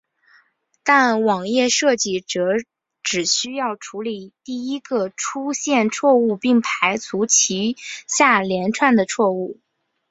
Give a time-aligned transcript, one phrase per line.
[0.83, 2.41] 但是网页设计师则
[3.03, 7.75] 只需要处理第一个出现的错误并排除余
[8.07, 9.59] 下连串的错误。